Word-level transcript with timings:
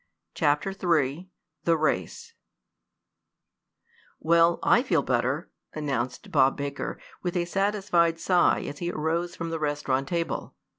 CHAPTER 0.33 0.71
III 0.71 1.29
THE 1.63 1.77
RACE 1.77 2.33
"Well, 4.19 4.57
I 4.63 4.81
feel 4.81 5.03
better," 5.03 5.51
announced 5.73 6.31
Bob 6.31 6.57
Baker, 6.57 6.97
with 7.21 7.37
a 7.37 7.45
satisfied 7.45 8.19
sigh 8.19 8.61
as 8.63 8.79
he 8.79 8.89
arose 8.91 9.35
from 9.35 9.51
the 9.51 9.59
restaurant 9.59 10.07
table. 10.07 10.55